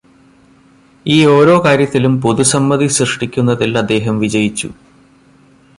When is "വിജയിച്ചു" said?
4.19-4.69